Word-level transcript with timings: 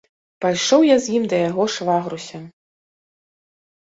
Пайшоў 0.43 0.81
я 0.85 0.93
з 1.03 1.11
ім 1.17 1.27
да 1.33 1.37
яго 1.49 1.63
швагруся. 1.75 2.37